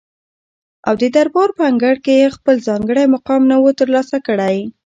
او 0.87 0.93
ددربار 1.01 1.49
په 1.57 1.63
انګړ 1.69 1.95
کي 2.05 2.13
یې 2.21 2.35
خپل 2.37 2.55
ځانګړی 2.67 3.05
مقام 3.15 3.41
نه 3.51 3.57
وو 3.61 3.71
تر 3.79 3.87
لاسه 3.95 4.17
کړی 4.27 4.57